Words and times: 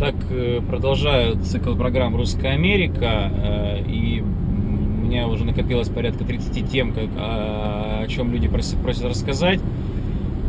так 0.00 0.14
э, 0.30 0.62
продолжаю 0.66 1.36
цикл 1.44 1.74
программ 1.74 2.16
«Русская 2.16 2.54
Америка», 2.54 3.30
э, 3.30 3.82
и 3.86 4.22
у 4.22 5.04
меня 5.04 5.28
уже 5.28 5.44
накопилось 5.44 5.90
порядка 5.90 6.24
30 6.24 6.70
тем, 6.70 6.94
как, 6.94 7.04
о, 7.18 8.00
о 8.02 8.06
чем 8.08 8.32
люди 8.32 8.48
просят, 8.48 8.80
просят 8.80 9.04
рассказать. 9.04 9.60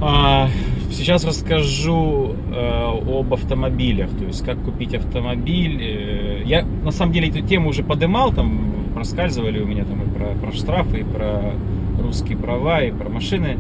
А, 0.02 0.48
Сейчас 0.90 1.26
расскажу 1.26 2.36
э, 2.54 3.20
об 3.20 3.34
автомобилях, 3.34 4.10
то 4.12 4.24
есть 4.24 4.44
как 4.46 4.62
купить 4.64 4.94
автомобиль. 4.94 6.44
Я 6.46 6.64
на 6.64 6.92
самом 6.92 7.12
деле 7.12 7.30
эту 7.30 7.42
тему 7.42 7.70
уже 7.70 7.84
подымал, 7.84 8.32
там 8.32 8.92
проскальзывали 8.94 9.60
у 9.60 9.66
меня 9.66 9.84
там 9.84 10.02
и 10.02 10.10
про, 10.10 10.34
про 10.36 10.56
штрафы, 10.56 11.02
и 11.02 11.04
про 11.04 11.54
русские 12.02 12.38
права, 12.38 12.82
и 12.84 12.92
про 12.92 13.10
машины. 13.10 13.58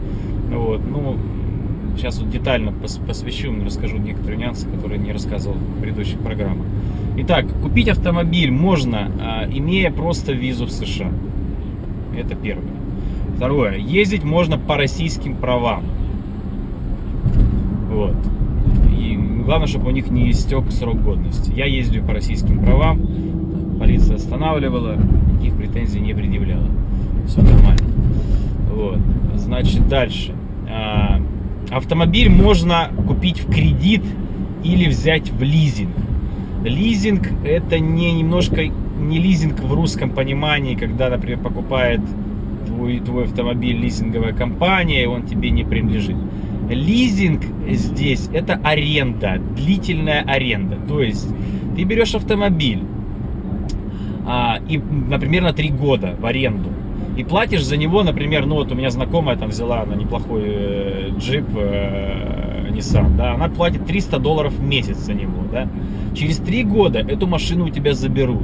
Вот, 0.53 0.81
ну, 0.89 1.17
сейчас 1.97 2.19
вот 2.19 2.29
детально 2.29 2.69
пос- 2.69 3.05
посвящу, 3.05 3.53
расскажу 3.63 3.97
некоторые 3.97 4.37
нюансы, 4.37 4.67
которые 4.67 4.99
не 4.99 5.11
рассказывал 5.11 5.55
в 5.55 5.81
предыдущих 5.81 6.19
программах. 6.19 6.65
Итак, 7.17 7.45
купить 7.61 7.89
автомобиль 7.89 8.51
можно, 8.51 9.11
а, 9.19 9.45
имея 9.51 9.91
просто 9.91 10.31
визу 10.31 10.65
в 10.65 10.71
США. 10.71 11.11
Это 12.17 12.35
первое. 12.35 12.71
Второе. 13.35 13.77
Ездить 13.77 14.23
можно 14.23 14.57
по 14.57 14.77
российским 14.77 15.35
правам. 15.35 15.83
Вот. 17.89 18.15
И 18.97 19.17
главное, 19.45 19.67
чтобы 19.67 19.87
у 19.89 19.91
них 19.91 20.09
не 20.09 20.31
истек 20.31 20.71
срок 20.71 21.01
годности. 21.01 21.51
Я 21.55 21.65
ездил 21.65 22.05
по 22.05 22.13
российским 22.13 22.59
правам, 22.59 23.01
полиция 23.79 24.15
останавливала, 24.15 24.95
никаких 25.33 25.55
претензий 25.55 25.99
не 25.99 26.13
предъявляла. 26.13 26.67
Все 27.27 27.41
нормально. 27.41 27.87
Вот. 28.73 28.99
Значит, 29.35 29.87
дальше. 29.87 30.33
Автомобиль 31.71 32.29
можно 32.29 32.89
купить 33.07 33.39
в 33.39 33.49
кредит 33.49 34.03
или 34.63 34.87
взять 34.87 35.29
в 35.29 35.41
лизинг. 35.41 35.95
Лизинг 36.65 37.29
это 37.45 37.79
не 37.79 38.11
немножко 38.11 38.67
не 38.67 39.17
лизинг 39.17 39.59
в 39.59 39.73
русском 39.73 40.11
понимании, 40.11 40.75
когда, 40.75 41.09
например, 41.09 41.39
покупает 41.39 42.01
твой, 42.67 42.99
твой 42.99 43.25
автомобиль 43.25 43.77
лизинговая 43.77 44.33
компания, 44.33 45.03
и 45.03 45.07
он 45.07 45.23
тебе 45.23 45.49
не 45.49 45.63
принадлежит. 45.63 46.17
Лизинг 46.69 47.41
здесь 47.69 48.29
это 48.33 48.59
аренда, 48.63 49.41
длительная 49.55 50.21
аренда. 50.21 50.77
То 50.87 51.01
есть 51.01 51.27
ты 51.75 51.83
берешь 51.83 52.13
автомобиль 52.15 52.83
а, 54.27 54.59
и, 54.67 54.77
например, 54.77 55.43
на 55.43 55.53
три 55.53 55.69
года 55.69 56.15
в 56.19 56.25
аренду. 56.25 56.69
И 57.17 57.23
платишь 57.23 57.65
за 57.65 57.77
него, 57.77 58.03
например, 58.03 58.45
ну 58.45 58.55
вот 58.55 58.71
у 58.71 58.75
меня 58.75 58.89
знакомая 58.89 59.35
там 59.35 59.49
взяла 59.49 59.85
на 59.85 59.93
неплохой 59.93 60.43
э, 60.45 61.09
джип 61.17 61.45
э, 61.55 62.69
Nissan, 62.71 63.17
да, 63.17 63.33
она 63.33 63.49
платит 63.49 63.85
300 63.85 64.19
долларов 64.19 64.53
в 64.53 64.63
месяц 64.63 64.97
за 64.97 65.13
него, 65.13 65.43
да. 65.51 65.67
Через 66.15 66.37
три 66.37 66.63
года 66.63 66.99
эту 66.99 67.27
машину 67.27 67.65
у 67.65 67.69
тебя 67.69 67.93
заберут. 67.93 68.43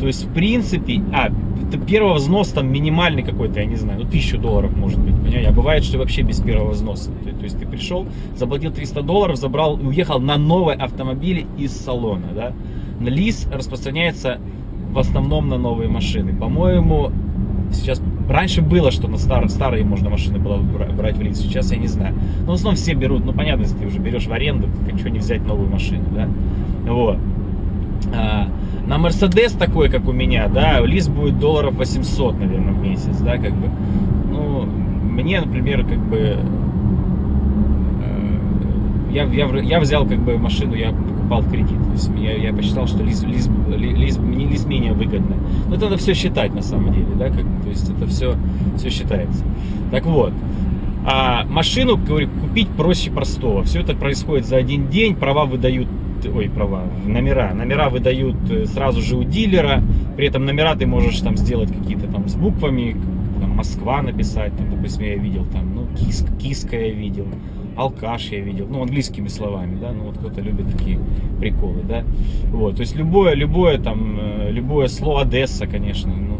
То 0.00 0.06
есть, 0.06 0.24
в 0.24 0.32
принципе, 0.32 1.02
а, 1.12 1.30
это 1.68 1.78
первый 1.78 2.14
взнос 2.14 2.48
там 2.48 2.72
минимальный 2.72 3.22
какой-то, 3.22 3.60
я 3.60 3.66
не 3.66 3.76
знаю, 3.76 4.00
ну, 4.00 4.10
тысячу 4.10 4.38
долларов 4.38 4.74
может 4.74 4.98
быть, 4.98 5.14
понимаете? 5.14 5.48
А 5.48 5.52
бывает, 5.52 5.84
что 5.84 5.98
вообще 5.98 6.22
без 6.22 6.40
первого 6.40 6.70
взноса. 6.70 7.10
То, 7.10 7.30
то 7.30 7.44
есть, 7.44 7.58
ты 7.58 7.66
пришел, 7.66 8.06
заплатил 8.34 8.72
300 8.72 9.02
долларов, 9.02 9.36
забрал 9.36 9.74
уехал 9.74 10.20
на 10.20 10.36
новый 10.38 10.74
автомобиль 10.74 11.46
из 11.58 11.72
салона, 11.72 12.28
да. 12.34 12.52
Лиз 13.00 13.46
распространяется 13.52 14.38
в 14.90 14.98
основном 14.98 15.48
на 15.48 15.58
новые 15.58 15.88
машины. 15.88 16.34
По-моему, 16.34 17.12
сейчас 17.72 18.00
раньше 18.28 18.62
было, 18.62 18.90
что 18.90 19.08
на 19.08 19.18
старые, 19.18 19.48
старые 19.48 19.84
можно 19.84 20.10
машины 20.10 20.38
было 20.38 20.56
бра- 20.58 20.86
брать 20.86 21.16
в 21.16 21.22
лиз, 21.22 21.38
сейчас 21.38 21.70
я 21.72 21.78
не 21.78 21.88
знаю. 21.88 22.14
Но 22.46 22.52
в 22.52 22.54
основном 22.54 22.76
все 22.76 22.94
берут, 22.94 23.24
ну 23.24 23.32
понятно, 23.32 23.62
если 23.62 23.76
ты 23.76 23.86
уже 23.86 23.98
берешь 23.98 24.26
в 24.26 24.32
аренду, 24.32 24.68
то 24.68 24.98
чего 24.98 25.08
не 25.08 25.18
взять 25.18 25.46
новую 25.46 25.68
машину, 25.68 26.04
да. 26.14 26.28
Вот. 26.86 27.18
А, 28.14 28.48
на 28.86 28.98
Мерседес 28.98 29.52
такой, 29.52 29.88
как 29.88 30.08
у 30.08 30.12
меня, 30.12 30.48
да, 30.48 30.80
лиз 30.80 31.08
будет 31.08 31.38
долларов 31.38 31.74
800, 31.74 32.38
наверное, 32.40 32.72
в 32.72 32.82
месяц, 32.82 33.16
да, 33.20 33.36
как 33.36 33.54
бы. 33.54 33.68
Ну, 34.30 34.66
мне, 35.02 35.40
например, 35.40 35.84
как 35.84 35.98
бы 35.98 36.38
э, 38.02 38.38
я, 39.12 39.24
я, 39.24 39.46
я 39.46 39.80
взял 39.80 40.06
как 40.06 40.18
бы 40.20 40.38
машину, 40.38 40.74
я 40.74 40.92
покупал 41.30 41.42
в 41.42 41.50
кредит. 41.50 41.78
То 41.78 41.92
есть 41.92 42.10
я, 42.18 42.36
я 42.36 42.52
посчитал, 42.52 42.86
что 42.86 43.02
лиз, 43.02 43.22
лиз, 43.22 43.48
ли- 43.68 43.94
лиз, 43.94 44.18
мне 44.18 44.46
лиз 44.46 44.66
менее 44.66 44.92
выгодно. 44.92 45.36
Но 45.68 45.76
это 45.76 45.84
надо 45.84 45.96
все 45.96 46.14
считать 46.14 46.54
на 46.54 46.62
самом 46.62 46.92
деле, 46.92 47.06
да, 47.16 47.26
как, 47.26 47.44
то 47.62 47.68
есть 47.68 47.88
это 47.88 48.06
все, 48.06 48.34
все 48.76 48.90
считается. 48.90 49.44
Так 49.90 50.06
вот, 50.06 50.32
а 51.06 51.44
машину, 51.44 51.96
говорю, 51.96 52.28
купить 52.42 52.68
проще 52.68 53.10
простого. 53.10 53.62
Все 53.64 53.80
это 53.80 53.94
происходит 53.94 54.46
за 54.46 54.56
один 54.56 54.88
день, 54.88 55.14
права 55.14 55.44
выдают, 55.44 55.88
ой, 56.34 56.50
права, 56.50 56.82
номера, 57.06 57.54
номера 57.54 57.88
выдают 57.88 58.36
э, 58.50 58.66
сразу 58.66 59.00
же 59.00 59.16
у 59.16 59.24
дилера. 59.24 59.82
При 60.16 60.26
этом 60.26 60.44
номера 60.44 60.74
ты 60.74 60.86
можешь 60.86 61.20
там 61.20 61.36
сделать 61.36 61.72
какие-то 61.72 62.06
там 62.08 62.28
с 62.28 62.34
буквами, 62.34 62.96
там, 63.40 63.50
Москва 63.50 64.02
написать, 64.02 64.54
там, 64.56 64.70
допустим, 64.70 65.04
я 65.04 65.16
видел 65.16 65.46
там, 65.52 65.74
ну, 65.74 65.86
кис, 65.96 66.26
киска 66.38 66.76
я 66.76 66.92
видел, 66.92 67.26
алкаш 67.76 68.30
я 68.30 68.40
видел, 68.40 68.66
ну, 68.68 68.82
английскими 68.82 69.28
словами, 69.28 69.78
да, 69.80 69.92
ну, 69.92 70.04
вот 70.04 70.18
кто-то 70.18 70.40
любит 70.40 70.70
такие 70.76 70.98
приколы, 71.38 71.82
да, 71.88 72.04
вот, 72.50 72.76
то 72.76 72.80
есть 72.80 72.96
любое, 72.96 73.34
любое 73.34 73.78
там, 73.78 74.16
э, 74.20 74.50
любое 74.50 74.88
слово 74.88 75.22
Одесса, 75.22 75.66
конечно, 75.66 76.12
ну, 76.14 76.38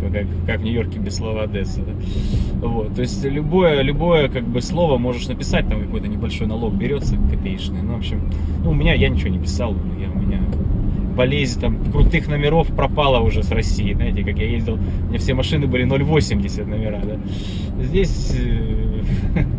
как, 0.12 0.26
как 0.46 0.60
в 0.60 0.62
Нью-Йорке 0.64 0.98
без 0.98 1.16
слова 1.16 1.42
Одесса, 1.42 1.80
да? 1.80 2.66
вот, 2.66 2.94
то 2.94 3.02
есть 3.02 3.24
любое, 3.24 3.82
любое, 3.82 4.28
как 4.28 4.44
бы, 4.44 4.60
слово 4.60 4.98
можешь 4.98 5.28
написать, 5.28 5.68
там 5.68 5.80
какой-то 5.80 6.08
небольшой 6.08 6.46
налог 6.46 6.74
берется 6.74 7.16
копеечный, 7.30 7.82
ну, 7.82 7.94
в 7.94 7.98
общем, 7.98 8.20
ну, 8.62 8.70
у 8.70 8.74
меня, 8.74 8.94
я 8.94 9.08
ничего 9.08 9.30
не 9.30 9.38
писал, 9.38 9.74
я, 10.00 10.10
у 10.10 10.18
меня 10.18 10.40
болезнь 11.16 11.60
там 11.60 11.78
крутых 11.90 12.28
номеров 12.28 12.68
пропала 12.68 13.20
уже 13.20 13.42
с 13.42 13.50
России. 13.50 13.94
Знаете, 13.94 14.22
как 14.22 14.36
я 14.38 14.48
ездил, 14.48 14.74
у 14.74 15.08
меня 15.08 15.18
все 15.18 15.34
машины 15.34 15.66
были 15.66 15.86
0,80 15.86 16.66
номера, 16.66 17.00
да. 17.02 17.16
Здесь, 17.82 18.34
э, 18.38 19.42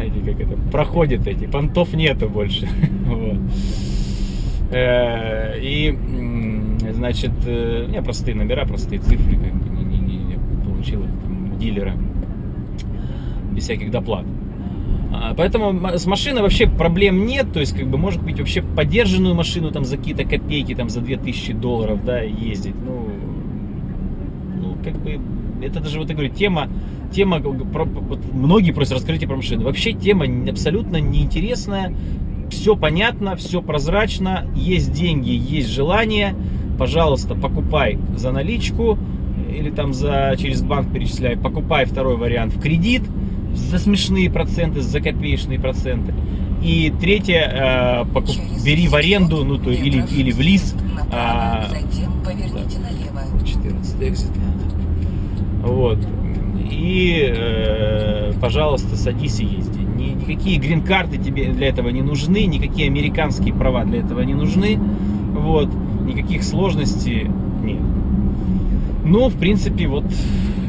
знаете, 0.00 0.20
как 0.24 0.40
это, 0.40 0.56
проходит 0.70 1.26
эти, 1.26 1.46
понтов 1.46 1.92
нету 1.92 2.28
больше. 2.28 2.68
Э, 4.72 5.58
И, 5.60 5.92
значит, 6.92 7.32
э, 7.44 7.86
меня 7.88 8.02
простые 8.02 8.36
номера, 8.36 8.64
простые 8.64 9.00
цифры, 9.00 9.34
как 9.34 9.52
бы, 9.52 9.82
не, 9.82 9.98
не, 9.98 10.16
не, 10.16 10.34
получил 10.64 11.02
там 11.02 11.58
дилера 11.58 11.94
без 13.50 13.64
всяких 13.64 13.90
доплат. 13.90 14.24
А, 15.12 15.34
Поэтому 15.34 15.98
с 15.98 16.06
машиной 16.06 16.42
вообще 16.42 16.68
проблем 16.68 17.26
нет, 17.26 17.52
то 17.52 17.58
есть 17.58 17.76
как 17.76 17.88
бы 17.88 17.98
может 17.98 18.22
быть 18.22 18.38
вообще 18.38 18.62
подержанную 18.62 19.34
машину 19.34 19.72
там 19.72 19.84
за 19.84 19.96
какие-то 19.96 20.22
копейки, 20.22 20.76
там 20.76 20.88
за 20.88 21.00
2000 21.00 21.52
долларов, 21.54 22.04
да, 22.04 22.20
ездить, 22.20 22.76
ну, 22.86 23.08
ну 24.62 24.76
как 24.84 24.94
бы 25.02 25.18
это 25.64 25.80
даже 25.80 25.98
вот 25.98 26.08
я 26.08 26.14
говорю 26.14 26.32
тема, 26.32 26.68
тема 27.10 27.40
про- 27.40 27.84
вот 27.84 28.20
многие 28.32 28.72
просят 28.72 28.94
раскрытие 28.94 29.28
про 29.28 29.36
машины, 29.36 29.64
вообще 29.64 29.92
тема 29.92 30.26
абсолютно 30.48 30.96
неинтересная, 30.98 31.94
все 32.50 32.76
понятно, 32.76 33.36
все 33.36 33.62
прозрачно, 33.62 34.46
есть 34.54 34.92
деньги, 34.92 35.30
есть 35.30 35.68
желание, 35.68 36.34
пожалуйста, 36.78 37.34
покупай 37.34 37.98
за 38.16 38.32
наличку 38.32 38.98
или 39.54 39.70
там 39.70 39.92
за 39.94 40.34
через 40.38 40.62
банк 40.62 40.92
перечисляй, 40.92 41.36
покупай 41.36 41.84
второй 41.84 42.16
вариант 42.16 42.54
в 42.54 42.60
кредит 42.60 43.02
за 43.54 43.78
смешные 43.78 44.30
проценты, 44.30 44.80
за 44.80 45.00
копеечные 45.00 45.58
проценты. 45.58 46.14
И 46.62 46.92
третье, 47.00 48.04
э, 48.04 48.12
покуп- 48.12 48.64
бери 48.64 48.86
в 48.86 48.94
аренду, 48.94 49.44
ну 49.44 49.58
то 49.58 49.70
или, 49.70 50.04
или 50.14 50.30
в 50.30 50.40
поверните 52.24 52.78
налево. 52.78 53.46
14 53.46 54.08
экзит. 54.08 54.30
Вот. 55.62 55.98
И, 56.80 57.30
э, 57.36 58.32
пожалуйста, 58.40 58.96
садись 58.96 59.38
и 59.40 59.44
езди. 59.44 59.80
Ни- 59.98 60.14
никакие 60.14 60.58
грин-карты 60.58 61.18
тебе 61.18 61.52
для 61.52 61.68
этого 61.68 61.90
не 61.90 62.00
нужны, 62.00 62.46
никакие 62.46 62.88
американские 62.88 63.52
права 63.52 63.84
для 63.84 64.00
этого 64.00 64.22
не 64.22 64.32
нужны. 64.32 64.78
Вот. 65.34 65.68
Никаких 66.06 66.42
сложностей 66.42 67.28
нет. 67.62 67.82
Ну, 69.04 69.28
в 69.28 69.36
принципе, 69.38 69.88
вот 69.88 70.04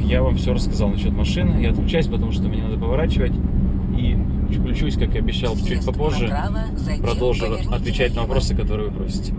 я 0.04 0.22
вам 0.22 0.36
все 0.36 0.54
рассказал 0.54 0.90
насчет 0.90 1.14
машины. 1.14 1.62
Я 1.62 1.70
отключаюсь, 1.70 2.08
потому 2.08 2.34
что 2.34 2.44
мне 2.44 2.62
надо 2.62 2.78
поворачивать. 2.78 3.34
И 3.98 4.18
включусь, 4.54 4.96
как 4.96 5.16
и 5.16 5.20
обещал, 5.20 5.56
чуть 5.56 5.86
попозже. 5.86 6.36
Продолжу 7.02 7.46
отвечать 7.72 8.16
на 8.16 8.24
вопросы, 8.24 8.54
которые 8.54 8.90
вы 8.90 8.98
просите. 8.98 9.34